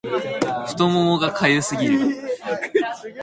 [0.65, 1.99] 太ももが痒すぎる